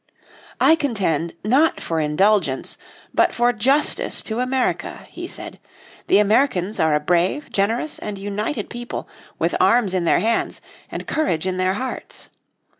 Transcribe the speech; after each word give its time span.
"I 0.59 0.75
contend, 0.75 1.33
not 1.45 1.79
for 1.79 1.99
indulgence, 1.99 2.75
but 3.13 3.35
for 3.35 3.53
justice 3.53 4.23
to 4.23 4.39
America," 4.39 5.05
he 5.11 5.27
said. 5.27 5.59
"The 6.07 6.17
Americans 6.17 6.79
are 6.79 6.95
a 6.95 6.99
brave, 6.99 7.51
generous 7.51 7.99
and 7.99 8.17
united 8.17 8.67
people, 8.71 9.07
with 9.37 9.53
arms 9.59 9.93
in 9.93 10.05
their 10.05 10.17
hands, 10.19 10.59
and 10.91 11.05
courage 11.05 11.45
in 11.45 11.57
their 11.57 11.75
hearts. 11.75 12.29